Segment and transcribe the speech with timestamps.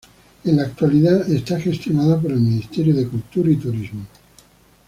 [0.45, 4.07] En la actualidad es gestionada por el Ministerio de Cultura y Turismo.